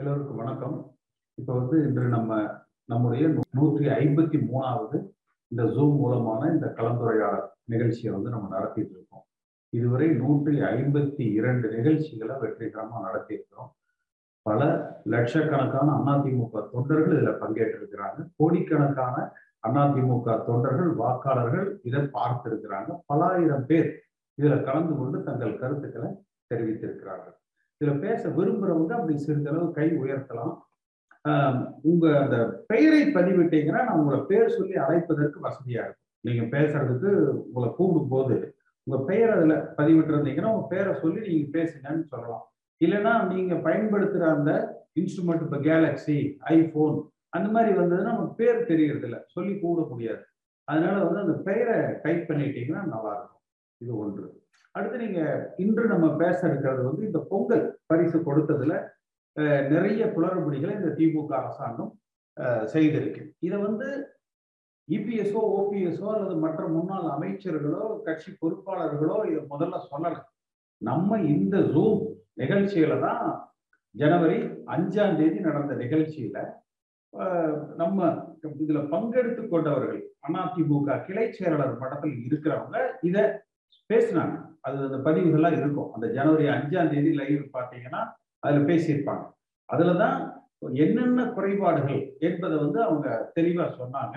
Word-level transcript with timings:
எல்லோருக்கும் 0.00 0.40
வணக்கம். 0.40 0.74
இப்போ 1.38 1.52
வந்து 1.58 1.76
இன்று 1.84 2.06
நம்ம 2.14 2.32
நம்முடைய 2.84 3.28
நூற்றி 3.58 3.84
ஐம்பத்தி 4.00 4.38
மூணாவது 4.48 4.96
இந்த 5.52 5.62
ஜூம் 5.76 5.94
மூலமான 6.00 6.50
இந்த 6.54 6.66
கலந்துரையாடல் 6.78 7.46
நிகழ்ச்சியை 7.72 8.10
வந்து 8.14 8.30
நம்ம 8.34 8.50
நடத்திட்டு 8.54 8.92
இருக்கோம். 8.96 9.24
இதுவரை 9.72 10.08
நூற்றி 10.22 10.54
ஐம்பத்தி 10.72 11.24
இரண்டு 11.38 11.68
நிகழ்ச்சிகளை 11.76 12.34
வெற்றிகரமாக 12.42 13.02
நடத்தியிருக்கிறோம். 13.06 13.70
பல 14.42 14.60
லட்சக்கணக்கான 15.14 15.88
அதிமுக 16.12 16.66
தொண்டர்கள் 16.74 17.16
இதில் 17.16 17.40
பங்கேற்றிருக்கிறாங்க. 17.44 18.18
கோடிக்கணக்கான 18.36 19.16
அதிமுக 19.70 20.36
தொண்டர்கள் 20.50 20.92
வாக்காளர்கள் 21.02 21.66
இதை 21.82 22.02
பார்த்திருக்கிறாங்க. 22.18 22.90
பலாயிரம் 23.06 23.66
பேர் 23.70 23.90
இதில் 24.38 24.66
கலந்து 24.68 24.94
கொண்டு 25.00 25.24
தங்கள் 25.30 25.58
கருத்துக்களை 25.64 26.12
தெரிவித்திருக்கிறார்கள். 26.54 27.36
இதுல 27.80 27.92
பேச 28.04 28.22
விரும்புறவங்க 28.36 28.92
அப்படி 28.98 29.14
சிறிதளவு 29.24 29.66
கை 29.78 29.88
உயர்த்தலாம். 30.02 30.54
உங்க 31.90 32.04
அந்த 32.22 32.36
பெயரை 32.70 33.00
பதிவிட்டீங்கன்னா 33.16 33.80
நான் 33.86 34.00
உங்களை 34.00 34.18
பேர் 34.30 34.54
சொல்லி 34.58 34.76
அழைப்பதற்கு 34.84 35.38
வசதியா 35.46 35.80
இருக்கும். 35.84 36.04
நீங்க 36.26 36.42
பேசுறதுக்கு 36.54 37.10
உங்களை 37.46 37.68
கூப்பிடும் 37.78 38.12
போது 38.14 38.36
உங்க 38.86 38.98
பெயர் 39.10 39.32
அதுல 39.36 39.54
பதிவிட்டு 39.78 40.12
இருந்தீங்கன்னா 40.14 40.52
உங்க 40.54 40.66
பேரை 40.74 40.92
சொல்லி 41.02 41.20
நீங்க 41.28 41.46
பேசுங்கன்னு 41.58 42.06
சொல்லலாம். 42.12 42.44
இல்லைன்னா 42.80 43.12
நீங்க 43.32 43.54
பயன்படுத்துற 43.66 44.24
அந்த 44.36 44.52
இன்ஸ்ட்ருமெண்ட் 45.00 45.44
இப்போ 45.46 45.58
கேலக்ஸி 45.68 46.18
ஐபோன் 46.56 46.96
அந்த 47.36 47.48
மாதிரி 47.54 47.70
வந்ததுன்னா 47.80 48.12
நமக்கு 48.12 48.34
பேர் 48.42 48.68
தெரியறது 48.72 49.06
இல்லை 49.08 49.20
சொல்லி 49.34 49.52
கூப்பிட 49.62 49.84
முடியாது 49.92 50.22
அதனால 50.68 50.96
வந்து 51.06 51.24
அந்த 51.24 51.36
பெயரை 51.48 51.76
டைப் 52.04 52.28
பண்ணிட்டீங்கன்னா 52.30 52.82
நல்லா 52.92 53.12
இருக்கும். 53.16 53.35
இது 53.82 53.92
ஒன்று. 54.02 54.26
அடுத்து 54.74 54.96
நீங்க 55.04 55.20
இன்று 55.64 55.84
நம்ம 55.92 56.06
பேச 56.22 56.38
இருக்கிறது 56.48 56.82
வந்து 56.88 57.02
இந்த 57.08 57.20
பொங்கல் 57.30 57.64
பரிசு 57.90 58.18
கொடுத்ததுல 58.28 58.74
நிறைய 59.74 60.02
குளறுபடிகளை 60.16 60.74
இந்த 60.80 60.90
திமுக 60.98 61.32
அரசாங்கம் 61.40 61.92
செய்திருக்கு. 62.74 63.22
இதை 63.46 63.58
வந்து 63.66 63.88
இபிஎஸ்ஓ 64.88 65.42
ஓபிஎஸ்ஓ 65.58 66.08
அல்லது 66.14 66.34
மற்ற 66.44 66.62
முன்னாள் 66.74 67.06
அமைச்சர்களோ 67.14 67.84
கட்சி 68.06 68.30
பொறுப்பாளர்களோ 68.40 69.16
இதை 69.30 69.40
முதல்ல 69.52 69.80
சொல்லலை. 69.90 70.20
நம்ம 70.82 71.18
இந்த 71.34 71.56
ஜூம் 71.74 72.00
நிகழ்ச்சியில 72.42 72.94
தான் 73.06 73.26
ஜனவரி 73.94 74.38
அஞ்சாம் 74.74 75.18
தேதி 75.20 75.38
நடந்த 75.48 75.74
நிகழ்ச்சியில 75.84 76.38
நம்ம 77.82 78.08
இதுல 78.64 78.80
பங்கெடுத்து 78.92 79.42
கொண்டவர்கள் 79.52 80.00
அதிமுக 80.28 80.96
கிளை 81.06 81.26
செயலாளர் 81.36 81.80
மட்டத்தில் 81.82 82.16
இருக்கிறவங்க 82.26 82.78
இதை 83.08 83.22
பேசினாங்க. 83.90 84.34
அது 84.60 84.76
அந்த 84.78 85.10
பதிவுகள்லாம் 85.10 85.58
இருக்கும். 85.60 85.92
அந்த 85.92 86.06
ஜனவரி 86.08 86.46
அஞ்சாம் 86.46 86.90
தேதி 86.90 87.12
லைவ் 87.12 87.42
பார்த்தீங்கன்னா 87.56 88.00
அதுல 88.38 88.64
பேசியிருப்பாங்க. 88.72 89.24
அதுலதான் 89.68 90.18
என்னென்ன 90.72 91.24
குறைபாடுகள் 91.26 92.16
என்பதை 92.18 92.58
வந்து 92.58 92.82
அவங்க 92.82 93.32
தெளிவா 93.40 93.64
சொன்னாங்க. 93.80 94.16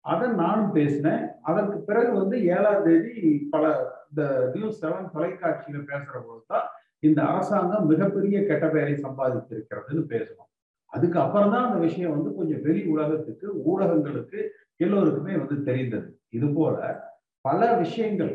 அதை 0.00 0.28
நானும் 0.28 0.72
பேசினேன். 0.72 1.24
அதற்கு 1.42 1.78
பிறகு 1.78 2.12
வந்து 2.12 2.36
ஏழாம் 2.44 2.84
தேதி 2.84 3.48
பல 3.50 3.64
இந்த 4.10 4.50
நியூஸ் 4.54 4.84
செவன் 4.84 5.12
தொலைக்காட்சியில 5.14 5.82
பேசுற 5.90 6.16
போது 6.26 6.42
தான் 6.46 6.66
இந்த 6.98 7.22
அரசாங்கம் 7.22 7.86
மிகப்பெரிய 7.86 8.46
கெட்ட 8.46 8.68
பெயரை 8.68 8.94
சம்பாதித்திருக்கிறதுன்னு 8.94 10.02
பேசணும் 10.08 10.48
அதுக்கு 10.86 11.18
அப்புறம் 11.20 11.50
தான் 11.50 11.66
அந்த 11.66 11.78
விஷயம் 11.78 12.10
வந்து 12.10 12.34
கொஞ்சம் 12.34 12.60
வெளி 12.62 12.82
உலகத்துக்கு 12.84 13.46
ஊடகங்களுக்கு 13.70 14.40
எல்லோருக்குமே 14.76 15.36
வந்து 15.36 15.56
தெரிந்தது. 15.64 16.08
இது 16.30 16.48
போல 16.48 16.76
பல 17.44 17.74
விஷயங்கள் 17.74 18.32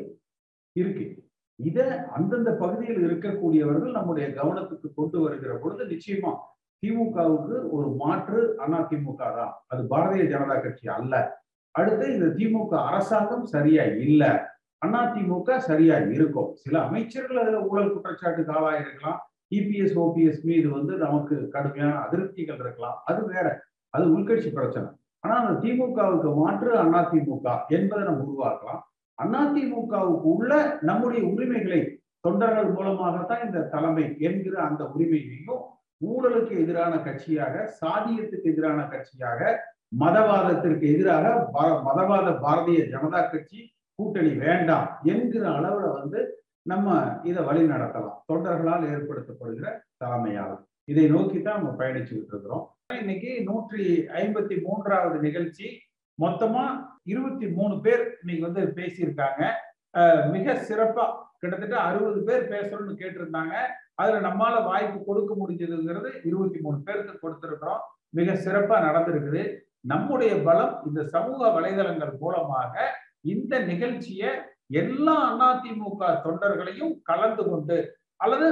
இருக்கு. 0.80 1.06
இத 1.60 1.78
அந்தந்த 2.18 2.50
பகுதியில் 2.62 3.00
இருக்கக்கூடியவர்கள் 3.06 3.98
நம்முடைய 3.98 4.26
கவனத்துக்கு 4.40 4.88
கொண்டு 4.96 5.18
வருகிற 5.24 5.54
பொழுது 5.62 5.84
நிச்சயமா 5.94 6.32
திமுகவுக்கு 6.84 7.56
ஒரு 7.76 7.88
மாற்று 8.02 8.40
அதிமுக 8.64 9.22
தான். 9.38 9.54
அது 9.68 9.82
பாரதிய 9.92 10.26
ஜனதா 10.34 10.58
கட்சி 10.64 10.88
அல்ல. 10.98 11.14
அடுத்து 11.76 12.06
இந்த 12.16 12.28
திமுக 12.38 12.74
அரசாங்கம் 12.90 13.48
சரியா 13.54 13.84
அண்ணா 14.82 15.00
அதிமுக 15.04 15.58
சரியா 15.70 15.96
இருக்கும். 16.16 16.50
சில 16.64 16.76
அமைச்சர்கள் 16.88 17.40
அதுல 17.44 17.62
ஊழல் 17.70 17.94
குற்றச்சாட்டுக்கு 17.94 18.52
ஆளாயிருக்கலாம் 18.58 19.18
இபிஎஸ் 19.56 19.96
ஓபிஎஸ் 20.04 20.42
மீது 20.50 20.68
வந்து 20.70 20.94
நமக்கு 20.98 21.36
கடுமையான 21.56 21.94
அதிருப்திகள் 22.06 22.60
இருக்கலாம். 22.64 22.98
அது 23.10 23.22
வேற. 23.26 23.48
அது 23.94 24.06
உள்கட்சி 24.18 24.50
பிரச்சனை. 24.52 24.88
ஆனா 25.24 25.36
அந்த 25.42 25.54
திமுகவுக்கு 25.64 26.30
மாற்று 26.42 26.72
அதிமுக 27.00 27.48
என்பதை 27.78 28.04
நம்ம 28.10 28.26
உருவாக்கலாம். 28.30 28.82
அதிமுகவுக்கு 29.20 30.28
உள்ள 30.34 30.52
நம்முடைய 30.82 31.22
உரிமைகளை 31.34 31.82
தொண்டர்கள் 32.20 32.70
மூலமாகத்தான் 32.72 33.46
இந்த 33.48 33.68
தலைமை 33.74 34.06
என்கிற 34.28 34.56
அந்த 34.64 34.84
உரிமையையும் 34.94 35.64
ஊழலுக்கு 36.02 36.54
எதிரான 36.64 36.94
கட்சியாக 36.98 37.64
சாதியத்துக்கு 37.82 38.48
எதிரான 38.54 38.80
கட்சியாக 38.94 39.42
மதவாதத்திற்கு 40.02 40.86
எதிராக 40.94 41.26
மதவாத 41.88 42.30
பாரதிய 42.44 42.80
ஜனதா 42.94 43.22
கட்சி 43.32 43.60
கூட்டணி 44.00 44.34
வேண்டாம் 44.46 44.90
என்கிற 45.14 45.44
அளவுல 45.50 45.86
வந்து 46.00 46.20
நம்ம 46.72 46.96
இதை 47.24 47.42
வழி 47.44 47.62
நடத்தலாம். 47.68 48.18
தொண்டர்களால் 48.30 48.88
ஏற்படுத்தப்படுகிற 48.94 49.68
தலைமையால். 49.98 50.56
இதை 50.92 51.06
நோக்கி 51.14 51.38
தான் 51.42 51.58
நம்ம 51.60 51.72
பயணிச்சுக்கிட்டு 51.80 52.34
இருக்கிறோம். 52.34 52.66
இன்னைக்கு 53.02 53.32
நூற்றி 53.44 53.84
ஐம்பத்தி 54.22 54.56
மூன்றாவது 54.66 55.18
நிகழ்ச்சி 55.28 55.68
மொத்தமா 56.24 56.64
இருபத்தி 57.14 57.48
மூணு 57.58 57.76
பேர் 57.86 58.04
இன்னைக்கு 58.22 58.44
வந்து 58.48 58.62
பேசியிருக்காங்க. 58.78 59.42
மிக 60.36 60.54
சிறப்பா 60.70 61.06
கிட்டத்தட்ட 61.42 61.76
அறுபது 61.88 62.20
பேர் 62.28 62.44
பேசணும்னு 62.54 62.94
கேட்டிருந்தாங்க. 63.02 63.56
அதுல 64.02 64.20
நம்மால 64.28 64.56
வாய்ப்பு 64.70 65.00
கொடுக்க 65.10 65.32
முடிஞ்சதுங்கிறது 65.42 66.10
இருபத்தி 66.30 66.60
மூணு 66.66 66.78
பேருக்கு 66.88 67.14
கொடுத்திருக்கிறோம். 67.24 67.84
மிக 68.20 68.34
சிறப்பா 68.46 68.76
நடந்திருக்குது. 68.88 69.44
நம்முடைய 69.92 70.34
பலம் 70.48 70.74
இந்த 70.88 71.02
சமூக 71.16 71.50
வலைதளங்கள் 71.58 72.14
மூலமாக 72.22 72.74
இந்த 73.34 73.54
நிகழ்ச்சியை 73.72 74.32
எல்லா 74.82 75.18
அதிமுக 75.48 76.02
தொண்டர்களையும் 76.26 76.94
கலந்து 77.10 77.44
கொண்டு 77.50 77.78
அல்லது 78.24 78.48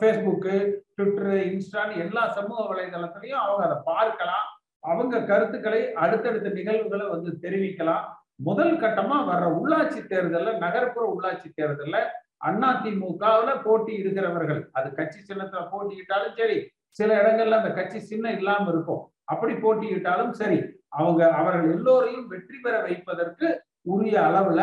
ஃபேஸ்புக்கு 0.00 0.54
ட்விட்டரு 0.96 1.36
இன்ஸ்டான்னு 1.50 2.00
எல்லா 2.04 2.22
சமூக 2.38 2.60
வலைதளத்திலையும் 2.70 3.42
அவங்க 3.44 3.62
அதை 3.68 3.78
பார்க்கலாம். 3.90 4.46
அவங்க 4.80 5.24
கருத்துக்களை 5.24 5.92
அடுத்தடுத்த 5.92 6.48
நிகழ்வுகளை 6.48 7.06
வந்து 7.08 7.30
தெரிவிக்கலாம். 7.42 8.04
முதல் 8.48 8.74
கட்டமா 8.76 9.16
வர்ற 9.30 9.46
உள்ளாட்சி 9.58 10.00
தேர்தல்ல 10.12 10.50
நகர்ப்புற 10.58 11.04
உள்ளாட்சி 11.14 11.48
தேர்தல்ல 11.60 11.98
அதிமுகவுல 12.48 13.62
போட்டி 13.62 13.92
இருக்கிறவர்கள். 13.92 14.60
அது 14.72 14.88
கட்சி 14.94 15.20
சின்னத்துல 15.20 15.62
போட்டியிட்டாலும் 15.72 16.36
சரி 16.40 16.58
சில 16.98 17.08
இடங்கள்ல 17.22 17.58
அந்த 17.60 17.72
கட்சி 17.78 17.98
சின்னம் 18.00 18.36
இல்லாம 18.38 18.70
இருக்கும். 18.70 19.02
அப்படி 19.24 19.54
போட்டியிட்டாலும் 19.54 20.30
சரி 20.30 20.58
அவங்க 20.88 21.22
அவர்கள் 21.30 21.72
எல்லோரையும் 21.76 22.26
வெற்றி 22.26 22.58
பெற 22.58 22.74
வைப்பதற்கு 22.82 23.48
உரிய 23.82 24.16
அளவுல 24.28 24.60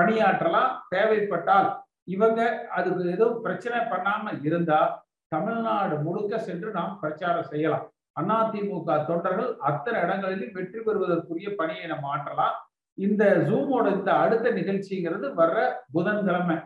பணியாற்றலாம். 0.00 0.72
தேவைப்பட்டால் 0.88 1.68
இவங்க 2.04 2.40
அதுக்கு 2.68 3.10
எதுவும் 3.10 3.42
பிரச்சனை 3.42 3.78
பண்ணாம 3.92 4.44
இருந்தா 4.48 4.80
தமிழ்நாடு 5.28 5.96
முழுக்க 5.96 6.38
சென்று 6.38 6.70
நாம் 6.70 6.98
பிரச்சாரம் 7.00 7.50
செய்யலாம். 7.52 7.86
அதிமுக 8.20 9.04
தொண்டர்கள் 9.08 9.56
அத்தனை 9.56 10.00
இடங்களிலும் 10.00 10.52
வெற்றி 10.52 10.80
பெறுவதற்குரிய 10.80 11.54
பணியை 11.56 11.86
நம்ம 11.86 12.16
ஆற்றலாம். 12.16 12.56
இந்த 12.94 13.24
ஜூமோட 13.48 13.98
இந்த 13.98 14.12
அடுத்த 14.12 14.50
நிகழ்ச்சிங்கிறது 14.50 15.26
வர்ற 15.40 15.70
புதன்கிழமை 15.92 16.56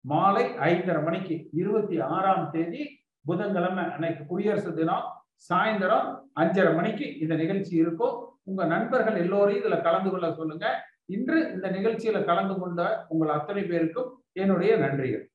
மாலை 0.00 0.44
ஐந்தரை 0.56 1.02
மணிக்கு 1.02 1.48
இருபத்தி 1.52 2.00
ஆறாம் 2.00 2.50
தேதி 2.50 3.06
புதன்கிழமை 3.24 3.84
அன்னைக்கு 3.84 4.26
குடியரசு 4.26 4.74
தினம். 4.74 5.06
சாயந்தரம் 5.50 6.20
அஞ்சரை 6.40 6.74
மணிக்கு 6.74 7.18
இந்த 7.18 7.34
நிகழ்ச்சி 7.34 7.76
இருக்கும். 7.76 8.36
உங்க 8.42 8.64
நண்பர்கள் 8.64 9.16
எல்லோரையும் 9.16 9.64
இதுல 9.64 9.82
கலந்து 9.82 10.10
கொள்ள 10.10 10.32
சொல்லுங்க. 10.32 10.66
இன்று 11.06 11.52
இந்த 11.54 11.70
நிகழ்ச்சியில 11.70 12.24
கலந்து 12.24 12.54
கொண்ட 12.58 13.06
உங்கள் 13.08 13.28
அத்தனை 13.28 13.62
பேருக்கும் 13.62 14.22
என்னுடைய 14.32 14.76
நன்றிகள். 14.76 15.27